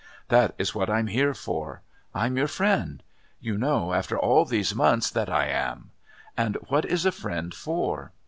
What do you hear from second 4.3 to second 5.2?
these months,